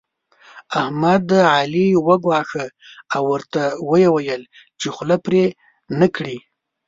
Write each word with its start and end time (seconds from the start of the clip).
احمد؛ 0.79 1.27
علي 1.53 1.87
وګواښه 2.07 2.65
او 3.13 3.21
ورته 3.31 3.63
ويې 3.89 4.09
ويل 4.15 4.41
چې 4.79 4.87
خوله 4.95 5.17
پرې 5.25 5.43
نه 5.99 6.07
کړې. 6.15 6.37